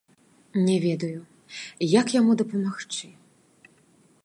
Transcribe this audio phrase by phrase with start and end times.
[0.67, 1.19] Не ведаю,
[1.99, 3.07] як яму дапамагчы.